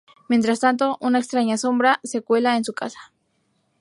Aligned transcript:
Mientras 0.29 0.59
tanto, 0.59 0.97
una 0.99 1.19
extraña 1.19 1.59
sombra 1.59 1.99
se 2.03 2.23
cuela 2.23 2.57
en 2.57 2.63
su 2.63 2.73
casa. 2.73 3.13